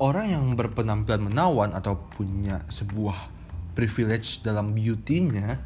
[0.00, 3.28] orang yang berpenampilan menawan atau punya sebuah
[3.76, 5.60] privilege dalam beauty-nya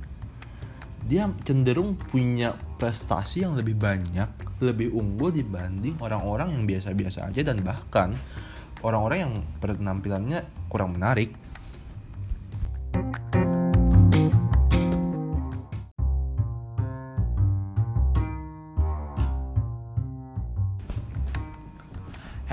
[1.04, 4.26] dia cenderung punya prestasi yang lebih banyak,
[4.64, 8.16] lebih unggul dibanding orang-orang yang biasa-biasa aja dan bahkan
[8.80, 11.36] orang-orang yang penampilannya kurang menarik.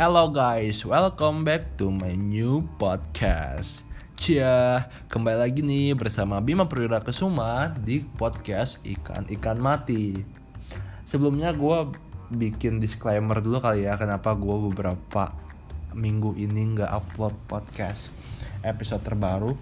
[0.02, 3.86] Hello guys, welcome back to my new podcast.
[4.18, 10.18] Cia, kembali lagi nih bersama Bima Perwira Kesuma di podcast Ikan-Ikan Mati.
[11.06, 11.94] Sebelumnya gue
[12.34, 15.38] bikin disclaimer dulu kali ya kenapa gue beberapa
[15.94, 18.10] minggu ini nggak upload podcast
[18.66, 19.54] episode terbaru.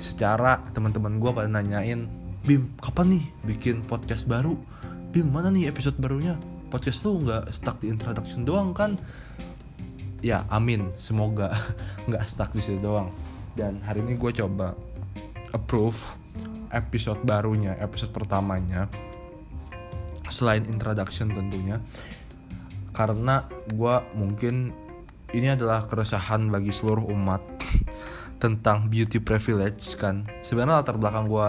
[0.00, 2.08] Secara teman-teman gue pada nanyain,
[2.48, 4.56] Bim kapan nih bikin podcast baru?
[5.12, 6.40] Bim mana nih episode barunya?
[6.70, 8.94] Podcast lu nggak stuck di introduction doang kan?
[10.22, 10.94] Ya amin.
[10.94, 11.50] Semoga
[12.08, 13.10] nggak stuck di situ doang.
[13.58, 14.78] Dan hari ini gue coba
[15.50, 15.98] approve
[16.70, 18.86] episode barunya episode pertamanya.
[20.30, 21.82] Selain introduction tentunya.
[22.94, 24.70] Karena gue mungkin
[25.34, 27.42] ini adalah keresahan bagi seluruh umat
[28.42, 30.30] tentang beauty privilege kan?
[30.46, 31.48] Sebenarnya latar belakang gue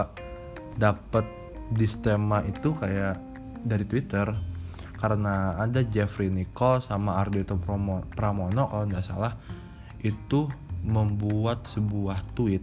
[0.82, 1.26] dapet
[1.72, 3.16] di tema itu kayak
[3.62, 4.51] dari Twitter
[5.02, 9.34] karena ada Jeffrey Nicole sama Ardito Pramono kalau nggak salah
[9.98, 10.46] itu
[10.86, 12.62] membuat sebuah tweet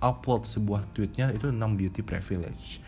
[0.00, 2.80] upload sebuah tweetnya itu tentang beauty privilege.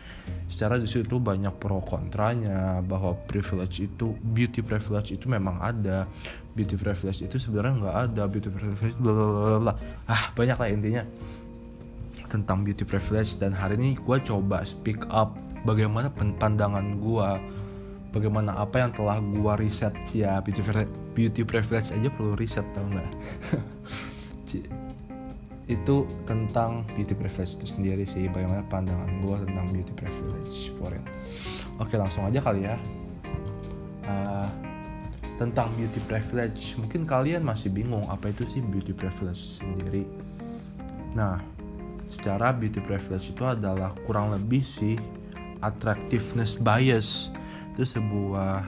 [0.49, 6.09] Secara di situ banyak pro kontranya bahwa privilege itu beauty privilege itu memang ada.
[6.57, 8.23] Beauty privilege itu sebenarnya nggak ada.
[8.25, 9.73] Beauty privilege bla bla bla
[10.09, 11.03] ah banyak lah intinya
[12.33, 13.37] tentang beauty privilege.
[13.37, 15.37] Dan hari ini gue coba speak up
[15.69, 17.29] bagaimana pandangan gue
[18.13, 19.91] bagaimana apa yang telah gua riset.
[20.13, 23.09] Ya beauty privilege, aja perlu riset tau nggak?
[25.75, 31.03] Itu tentang beauty privilege itu sendiri sih bagaimana pandangan gua tentang beauty privilege for it.
[31.81, 32.77] Oke langsung aja kali ya.
[34.03, 34.51] Uh,
[35.41, 40.05] tentang beauty privilege mungkin kalian masih bingung apa itu sih beauty privilege sendiri.
[41.17, 41.41] Nah
[42.13, 44.99] secara beauty privilege itu adalah kurang lebih sih
[45.63, 47.33] attractiveness bias
[47.73, 48.61] itu sebuah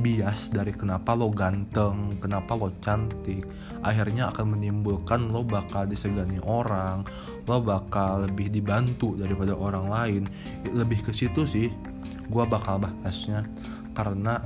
[0.00, 3.44] bias dari kenapa lo ganteng, kenapa lo cantik,
[3.84, 7.04] akhirnya akan menimbulkan lo bakal disegani orang,
[7.44, 10.22] lo bakal lebih dibantu daripada orang lain.
[10.72, 11.68] Lebih ke situ sih,
[12.32, 13.44] gue bakal bahasnya
[13.92, 14.40] karena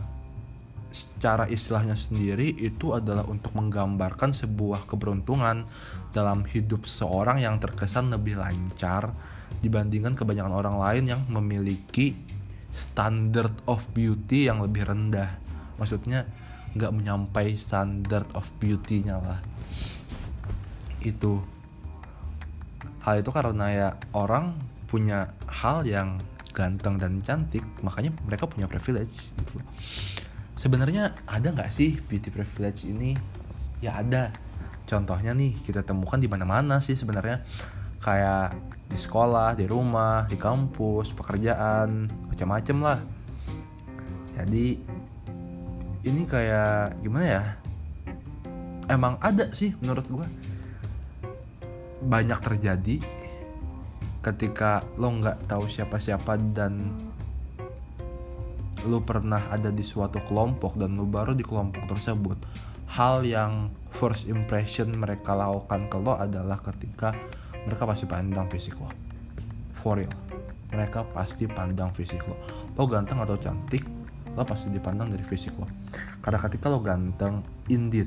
[0.91, 5.69] secara istilahnya sendiri itu adalah untuk menggambarkan sebuah keberuntungan
[6.11, 9.13] dalam hidup seseorang yang terkesan lebih lancar
[9.61, 12.17] dibandingkan kebanyakan orang lain yang memiliki
[12.77, 15.41] standard of beauty yang lebih rendah.
[15.81, 16.29] Maksudnya
[16.77, 19.41] nggak menyampai standard of beauty-nya lah.
[21.01, 21.41] Itu.
[23.01, 24.53] Hal itu karena ya orang
[24.87, 26.21] punya hal yang
[26.53, 29.61] ganteng dan cantik makanya mereka punya privilege gitu.
[30.57, 33.17] Sebenarnya ada nggak sih beauty privilege ini?
[33.81, 34.33] Ya ada.
[34.89, 37.45] Contohnya nih kita temukan di mana-mana sih sebenarnya.
[38.01, 42.99] Kayak di sekolah, di rumah, di kampus, pekerjaan, macam-macam lah.
[44.37, 44.67] Jadi
[46.07, 47.45] ini kayak gimana ya?
[48.87, 50.27] Emang ada sih menurut gue
[52.07, 53.03] banyak terjadi
[54.23, 56.95] ketika lo nggak tahu siapa-siapa dan
[58.87, 62.39] lo pernah ada di suatu kelompok dan lo baru di kelompok tersebut
[62.95, 67.15] hal yang first impression mereka lakukan ke lo adalah ketika
[67.67, 68.89] mereka pasti pandang fisik lo.
[69.83, 70.15] For real.
[70.71, 72.39] Mereka pasti pandang fisik lo.
[72.79, 73.83] Lo ganteng atau cantik
[74.37, 75.67] lo pasti dipandang dari fisik lo.
[76.23, 78.07] Karena ketika lo ganteng indeed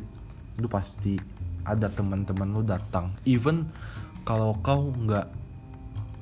[0.59, 1.19] lo pasti
[1.67, 3.11] ada teman-teman lo datang.
[3.27, 3.67] Even
[4.23, 5.27] kalau kau nggak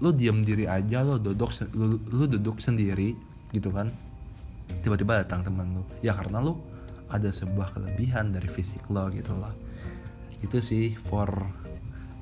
[0.01, 3.17] lo diam diri aja lo duduk lo, lo duduk sendiri
[3.49, 3.89] gitu kan
[4.81, 5.83] tiba-tiba datang teman lo.
[6.01, 6.57] Ya karena lo
[7.07, 9.53] ada sebuah kelebihan dari fisik lo gitu loh.
[10.39, 11.29] Itu sih for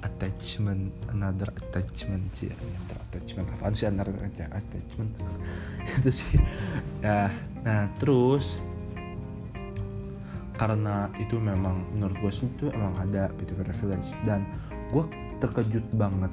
[0.06, 2.54] attachment another attachment sih.
[2.54, 3.48] Another attachment.
[3.58, 5.12] Apa sih another attachment?
[6.00, 6.38] Itu sih.
[7.02, 7.34] Ya
[7.66, 8.62] nah terus
[10.56, 14.14] karena itu memang menurut gue sih itu emang ada gitu privilege.
[14.24, 14.48] Dan
[14.94, 15.04] gue
[15.44, 16.32] terkejut banget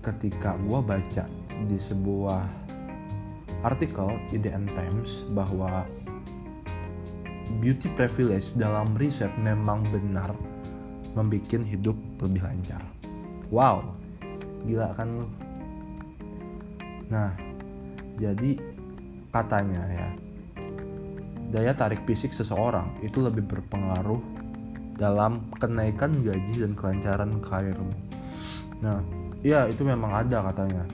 [0.00, 1.24] ketika gue baca
[1.66, 2.46] di sebuah
[3.66, 5.84] artikel End Times bahwa
[7.58, 10.30] beauty privilege dalam riset memang benar
[11.16, 12.84] membuat hidup lebih lancar.
[13.48, 13.96] Wow,
[14.68, 15.24] gila kan.
[17.08, 17.32] Nah,
[18.20, 18.60] jadi
[19.32, 20.08] katanya ya,
[21.50, 24.20] daya tarik fisik seseorang itu lebih berpengaruh
[24.96, 27.94] dalam kenaikan gaji dan kelancaran karirmu.
[28.84, 29.00] Nah,
[29.40, 30.84] iya itu memang ada katanya.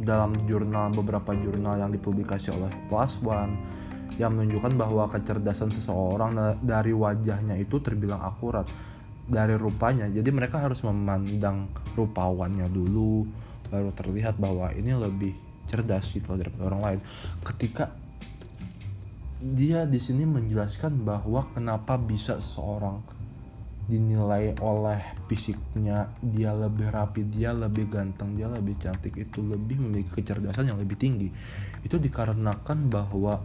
[0.00, 3.52] Dalam jurnal beberapa jurnal yang dipublikasi oleh Plus One
[4.16, 8.64] yang menunjukkan bahwa kecerdasan seseorang dari wajahnya itu terbilang akurat
[9.30, 10.10] dari rupanya.
[10.10, 13.24] Jadi mereka harus memandang rupawannya dulu
[13.70, 15.32] baru terlihat bahwa ini lebih
[15.70, 17.00] cerdas gitu daripada orang lain.
[17.46, 17.94] Ketika
[19.40, 23.00] dia di sini menjelaskan bahwa kenapa bisa seseorang
[23.90, 30.22] dinilai oleh fisiknya dia lebih rapi dia lebih ganteng dia lebih cantik itu lebih memiliki
[30.22, 31.26] kecerdasan yang lebih tinggi
[31.82, 33.42] itu dikarenakan bahwa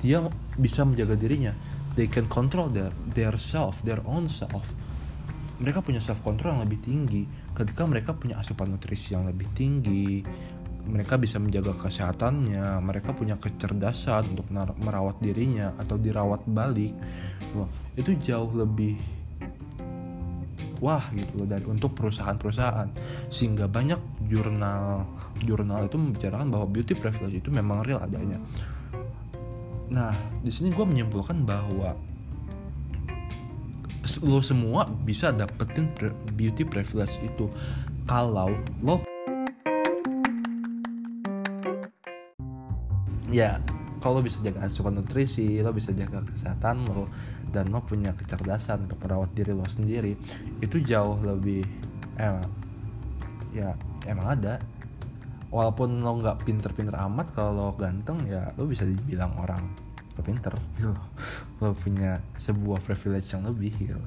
[0.00, 0.24] dia
[0.56, 1.52] bisa menjaga dirinya
[1.94, 4.72] they can control their their self their own self.
[5.62, 7.22] Mereka punya self control yang lebih tinggi.
[7.52, 10.24] Ketika mereka punya asupan nutrisi yang lebih tinggi
[10.82, 14.50] mereka bisa menjaga kesehatannya mereka punya kecerdasan untuk
[14.82, 16.90] merawat dirinya atau dirawat balik.
[17.54, 18.98] Loh itu jauh lebih
[20.82, 22.90] wah gitu loh dari untuk perusahaan-perusahaan.
[23.30, 25.06] Sehingga banyak jurnal
[25.46, 28.38] jurnal itu membicarakan bahwa beauty privilege itu memang real adanya
[29.92, 31.92] nah di sini gue menyimpulkan bahwa
[34.24, 35.92] lo semua bisa dapetin
[36.32, 37.52] beauty privilege itu
[38.08, 39.04] kalau lo
[43.28, 43.60] ya
[44.00, 47.12] kalau bisa jaga asupan nutrisi lo bisa jaga kesehatan lo
[47.52, 50.16] dan lo punya kecerdasan untuk merawat diri lo sendiri
[50.64, 51.68] itu jauh lebih
[52.16, 52.48] emang
[53.52, 53.76] ya
[54.08, 54.56] emang ada
[55.52, 59.62] walaupun lo nggak pinter-pinter amat kalau lo ganteng ya lo bisa dibilang orang
[60.16, 60.96] lo pinter gitu
[61.60, 64.00] lo punya sebuah privilege yang lebih gitu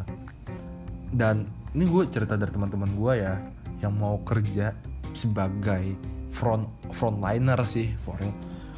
[1.13, 1.45] dan
[1.77, 3.39] ini gue cerita dari teman-teman gue ya
[3.79, 4.73] yang mau kerja
[5.13, 5.95] sebagai
[6.33, 8.19] front frontliner sih for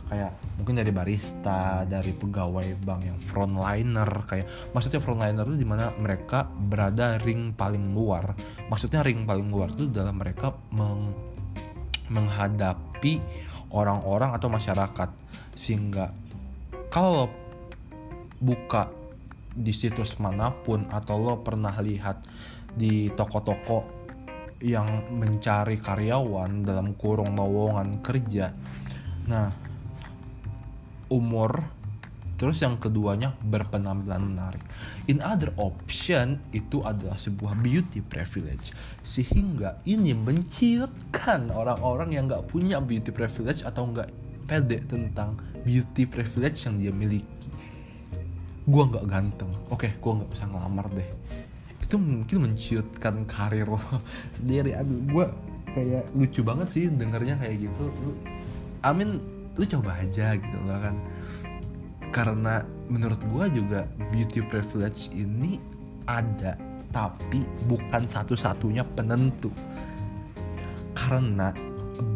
[0.08, 5.92] kayak mungkin dari barista dari pegawai bank yang frontliner kayak maksudnya frontliner itu di mana
[6.00, 8.32] mereka berada ring paling luar.
[8.72, 11.12] Maksudnya ring paling luar itu dalam mereka meng,
[12.12, 13.20] menghadapi
[13.72, 15.10] orang-orang atau masyarakat.
[15.58, 16.14] Sehingga
[16.92, 17.28] kalau
[18.38, 18.90] buka
[19.58, 22.22] di situs mana pun atau lo pernah lihat
[22.78, 23.98] di toko-toko
[24.62, 28.54] yang mencari karyawan dalam kurung lowongan kerja
[29.26, 29.50] nah
[31.10, 31.77] umur
[32.38, 34.62] terus yang keduanya berpenampilan menarik.
[35.10, 38.72] In other option itu adalah sebuah beauty privilege.
[39.02, 44.08] Sehingga ini menciutkan orang-orang yang nggak punya beauty privilege atau nggak
[44.46, 47.50] pede tentang beauty privilege yang dia miliki.
[48.70, 49.52] Gue nggak ganteng.
[49.74, 51.10] Oke gue nggak bisa ngelamar deh.
[51.82, 53.82] Itu mungkin menciutkan karir lo
[54.38, 54.78] sendiri.
[54.78, 55.26] Aduh gue
[55.74, 57.86] kayak lucu banget sih dengernya kayak gitu.
[58.86, 60.96] Amin lu coba aja gitu loh kan
[62.16, 65.60] karena menurut gue juga beauty privilege ini
[66.08, 66.56] ada
[66.96, 69.52] tapi bukan satu-satunya penentu.
[70.96, 71.52] Karena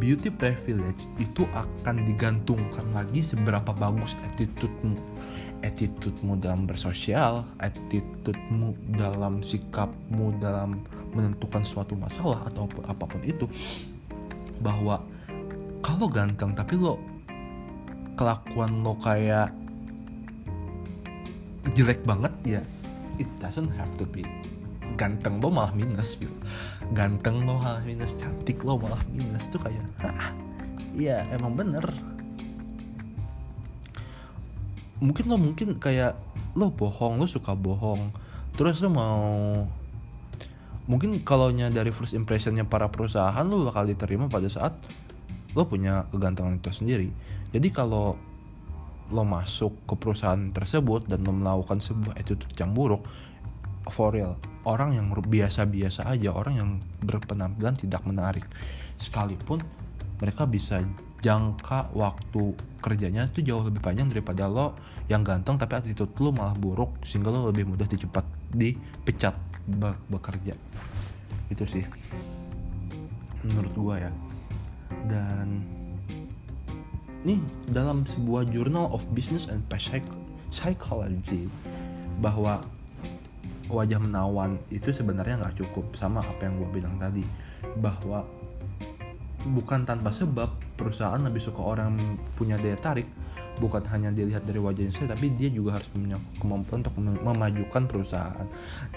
[0.02, 4.98] beauty privilege itu akan digantungkan lagi seberapa bagus attitude-mu.
[5.62, 10.82] Attitude-mu dalam bersosial attitude-mu dalam sikapmu dalam
[11.14, 13.46] menentukan suatu masalah atau apa pun itu.
[14.64, 15.04] Bahwa
[15.86, 16.98] kalau ganteng tapi lo
[18.18, 19.61] kelakuan lo kayak
[21.78, 22.62] jelek banget ya
[23.22, 24.26] it doesn't have to be.
[24.98, 26.34] Ganteng lo malah minus gitu.
[26.98, 29.48] Ganteng lo malah minus cantik lo malah minus.
[29.48, 29.86] Tuh kayak
[30.98, 31.86] iya emang bener.
[35.02, 36.18] Mungkin lo mungkin kayak
[36.58, 38.12] lo bohong lo suka bohong.
[38.58, 39.22] Terus lo mau
[40.90, 44.76] mungkin kalau dari first impressionnya para perusahaan lo bakal diterima pada saat
[45.56, 47.10] lo punya kegantengan itu sendiri.
[47.52, 48.16] Jadi kalau
[49.12, 53.04] lo masuk ke perusahaan tersebut dan lo melakukan sebuah attitude yang buruk
[53.92, 56.70] for real orang yang biasa-biasa aja orang yang
[57.02, 58.46] berpenampilan tidak menarik.
[59.02, 59.62] Sekalipun
[60.22, 60.86] mereka bisa
[61.22, 64.74] jangka waktu kerjanya itu jauh lebih panjang daripada lo
[65.10, 69.34] yang ganteng tapi attitude lo malah buruk sehingga lo lebih mudah dicepat dipecat
[69.66, 70.54] be bekerja.
[71.50, 71.86] Itu sih
[73.42, 74.12] menurut gua ya.
[75.10, 75.81] Dan
[77.22, 79.62] nih dalam sebuah Journal of Business and
[80.52, 81.46] Psychology
[82.20, 82.66] bahwa
[83.72, 87.24] wajah menawan itu sebenarnya nggak cukup sama apa yang gue bilang tadi.
[87.80, 88.26] Bahwa
[89.42, 91.98] bukan tanpa sebab perusahaan lebih suka orang
[92.38, 93.10] punya daya tarik
[93.58, 98.48] bukan hanya dilihat dari wajahnya saja tapi dia juga harus punya kemampuan untuk memajukan perusahaan.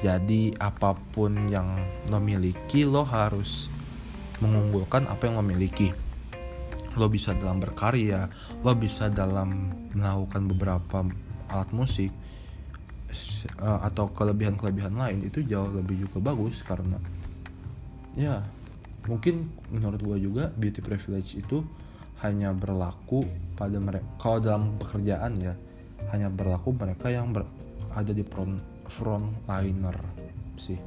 [0.01, 1.77] Jadi apa pun yang
[2.09, 3.69] lo miliki lo harus
[4.41, 5.93] mengunggulkan apa yang lo miliki
[6.95, 8.31] lo bisa dalam berkarya
[8.63, 10.99] lo bisa dalam melakukan beberapa
[11.51, 12.11] alat musik
[13.61, 16.99] uh, atau kelebihan-kelebihan lain itu jauh lebih juga bagus karena
[18.15, 18.43] ya
[19.05, 21.61] mungkin menurut gue juga beauty privilege itu
[22.25, 25.55] hanya berlaku pada mereka kalau dalam pekerjaan ya
[26.15, 27.45] hanya berlaku mereka yang ber,
[27.93, 29.97] ada di front frontliner
[30.57, 30.79] sih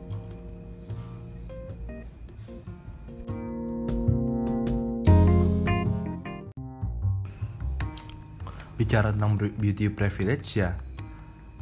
[8.87, 10.79] bicara tentang beauty privilege ya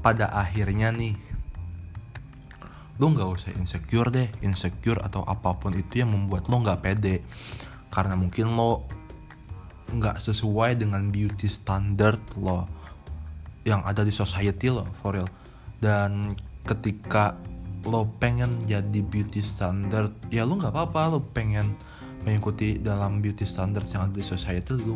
[0.05, 1.17] pada akhirnya nih
[3.01, 7.25] lo nggak usah insecure deh insecure atau apa pun itu yang membuat lo nggak pede.
[7.89, 8.86] Karena mungkin lo
[9.89, 12.70] nggak sesuai dengan beauty standard lo
[13.65, 15.27] yang ada di society lo for real.
[15.82, 17.34] Dan ketika
[17.89, 21.74] lo pengen jadi beauty standard ya lo nggak apa-apa lo pengen
[22.22, 24.96] mengikuti dalam beauty standard yang ada di society lo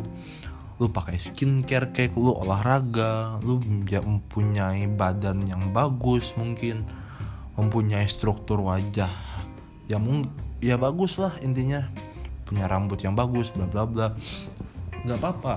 [0.80, 6.88] lu pakai skincare kayak lu olahraga lu mempunyai badan yang bagus mungkin
[7.60, 9.12] mempunyai struktur wajah
[9.92, 10.24] yang
[10.64, 11.84] ya bagus lah intinya.
[12.48, 14.08] Punya rambut yang bagus bla bla bla.
[15.04, 15.54] Nggak apa-apa.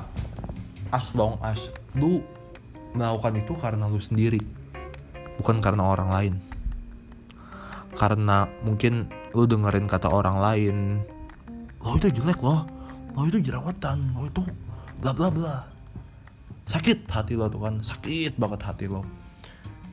[0.91, 2.19] As long as lu
[2.91, 4.43] melakukan itu karena lu sendiri
[5.39, 6.33] bukan karena orang lain.
[7.95, 10.77] Karena mungkin lu dengerin kata orang lain
[11.79, 12.67] lo itu jelek loh.
[13.13, 14.17] Lo itu jerawatan.
[14.17, 14.41] Lo itu
[15.03, 15.73] bla bla bla
[16.69, 17.75] sakit hati lo tuh kan.
[17.79, 19.03] Sakit banget hati lo.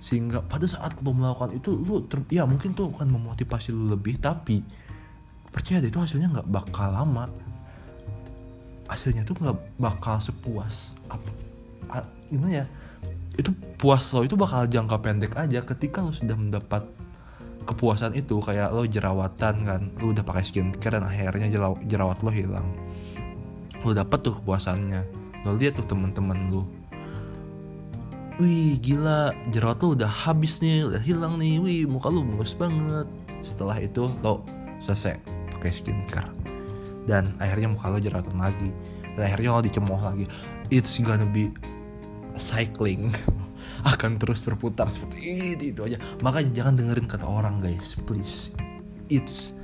[0.00, 4.17] Sehingga pada saat lo melakukan itu lo ter, ya mungkin tuh akan memotivasi lo lebih
[4.17, 4.64] tapi
[5.50, 7.29] percaya deh itu hasilnya nggak bakal lama.
[8.88, 11.31] Hasilnya tuh nggak bakal sepuas apa
[12.31, 12.67] gimana ya.
[13.37, 16.87] Itu puas lo itu bakal jangka pendek aja ketika lo sudah mendapat
[17.69, 18.40] kepuasan itu.
[18.40, 21.52] Kayak lo jerawatan kan lo udah pakai skincare dan akhirnya
[21.85, 22.67] jerawat lo hilang
[23.84, 25.02] lo dapet tuh kepuasannya.
[25.44, 26.62] Lo lihat tuh temen-temen lu.
[28.40, 31.60] Wih gila jerawat lo udah habis nih udah hilang nih.
[31.60, 33.08] Wih muka lu bagus banget.
[33.40, 34.44] Setelah itu lo
[34.84, 35.16] selesai
[35.56, 36.28] pakai skincare.
[37.08, 38.70] Dan akhirnya muka lo jerawatan lagi.
[39.16, 40.25] Dan akhirnya lo dicemooh lagi.
[40.68, 41.52] It's gonna be
[42.37, 43.12] cycling.
[43.92, 45.20] Akan terus berputar seperti
[45.56, 45.96] itu, itu aja.
[46.20, 47.96] Makanya jangan dengerin kata orang guys.
[48.04, 48.52] Please.
[49.08, 49.56] It's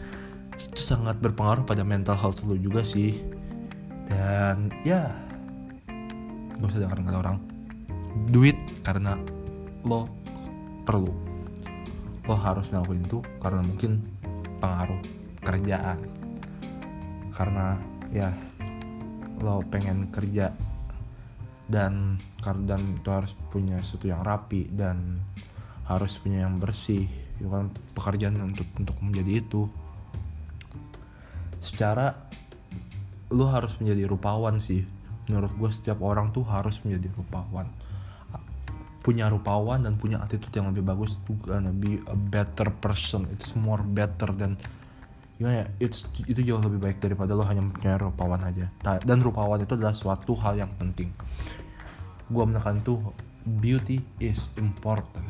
[0.56, 3.20] itu sangat berpengaruh pada mental health lo juga sih
[4.07, 5.11] dan ya
[6.57, 7.39] gak usah dengerin kata orang.
[8.33, 9.19] Duit karena
[9.85, 10.09] lo
[10.89, 11.13] perlu.
[12.27, 14.03] Lo harus ngelakuin itu karena mungkin
[14.59, 15.01] pengaruh
[15.45, 15.99] kerjaan.
[17.37, 17.77] Karena
[18.11, 18.33] ya
[19.43, 20.49] lo pengen kerja
[21.67, 25.19] dan dan itu harus punya sesuatu yang rapi dan
[25.87, 27.07] harus punya yang bersih.
[27.37, 29.69] Itu kan pekerjaan untuk untuk menjadi itu.
[31.61, 32.15] Secara
[33.30, 34.87] lu harus menjadi rupawan sih.
[35.26, 37.66] Menurut gue setiap orang tuh harus menjadi rupawan.
[39.02, 43.26] Punya rupawan dan punya attitude yang lebih bagus itu gonna be a better person.
[43.35, 44.59] It's more better than
[45.37, 48.66] ya it's, itu jauh lebih baik daripada lo hanya punya rupawan aja.
[49.02, 51.11] Dan rupawan itu adalah suatu hal yang penting.
[52.26, 52.99] Gue menekan tuh
[53.47, 55.26] beauty is important.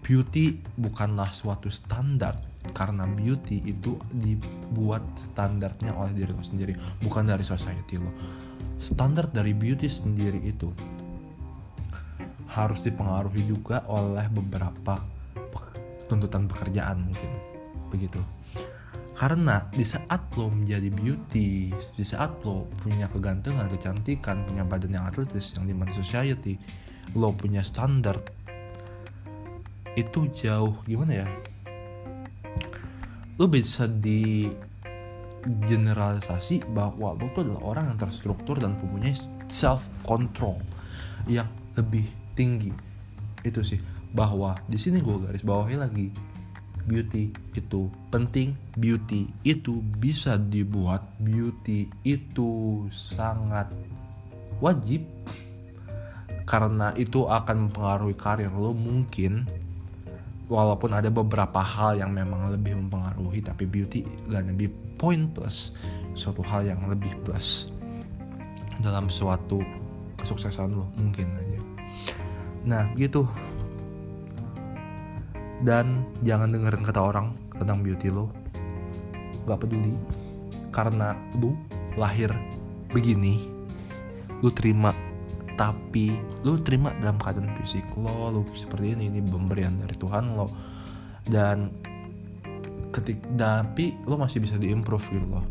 [0.00, 2.40] Beauty bukanlah suatu standar
[2.72, 8.10] karena beauty itu dibuat standarnya oleh diri lo sendiri bukan dari society lo.
[8.80, 10.70] Standar dari beauty sendiri itu
[12.50, 14.96] harus dipengaruhi juga oleh beberapa
[16.08, 17.30] tuntutan pekerjaan mungkin
[17.90, 18.22] begitu.
[19.16, 25.04] Karena di saat lo menjadi beauty di saat lo punya kegantengan kecantikan punya badan yang
[25.08, 26.60] atletis yang di mana society
[27.16, 28.20] lo punya standar
[29.96, 31.26] itu jauh gimana ya
[33.36, 34.48] lo bisa di
[35.46, 39.14] generalisasi bahwa lo tuh adalah orang yang terstruktur dan mempunyai
[39.46, 40.58] self control
[41.28, 42.72] yang lebih tinggi.
[43.44, 43.78] Itu sih.
[44.16, 46.08] Bahwa di sini gue garis bawahi lagi
[46.88, 48.56] beauty itu penting.
[48.80, 51.04] Beauty itu bisa dibuat.
[51.20, 53.68] Beauty itu sangat
[54.62, 55.04] wajib.
[56.46, 59.50] Karena itu akan mempengaruhi karir lo mungkin
[60.46, 65.74] walaupun ada beberapa hal yang memang lebih mempengaruhi tapi beauty gak lebih point plus
[66.14, 67.74] suatu hal yang lebih plus
[68.80, 69.60] dalam suatu
[70.20, 71.60] kesuksesan lo mungkin aja.
[72.66, 73.24] Nah gitu.
[75.64, 78.28] Dan jangan dengerin kata orang tentang beauty lo.
[79.48, 79.96] Gak peduli.
[80.70, 81.56] Karena lu
[81.96, 82.28] lahir
[82.92, 83.56] begini
[84.44, 84.92] lu terima
[85.56, 86.12] tapi
[86.44, 90.46] lu terima dalam keadaan fisik lo lu seperti ini ini pemberian dari Tuhan lo.
[91.26, 91.72] Dan
[92.92, 95.44] ketik tapi lo masih bisa diimprove gitu loh.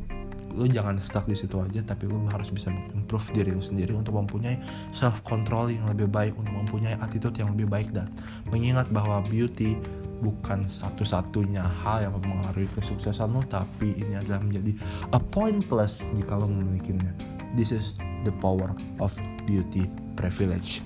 [0.56, 4.16] Lu jangan stuck di situ aja tapi lu harus bisa improve diri lu sendiri untuk
[4.16, 4.56] mempunyai
[4.96, 7.90] self control yang lebih baik untuk mempunyai attitude yang lebih baik.
[7.92, 8.08] Dan
[8.54, 9.76] mengingat bahwa beauty
[10.24, 14.72] bukan satu-satunya hal yang mempengaruhi kesuksesan lu tapi ini adalah menjadi
[15.12, 17.12] a point plus jika lo memilikinya.
[17.58, 19.14] This is the power of
[19.46, 19.86] beauty
[20.18, 20.82] privilege.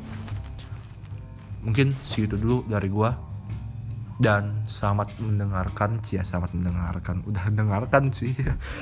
[1.64, 3.16] Mungkin segitu dulu dari gua.
[4.20, 7.24] Dan selamat mendengarkan cia selamat mendengarkan.
[7.24, 8.36] Udah dengarkan sih.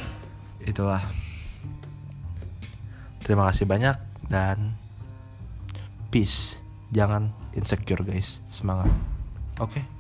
[0.70, 1.06] Itulah.
[3.22, 3.98] Terima kasih banyak
[4.34, 4.74] dan
[6.10, 6.58] peace.
[6.90, 8.42] Jangan insecure guys.
[8.50, 8.90] Semangat.
[9.62, 9.78] Oke.
[9.78, 9.97] okay?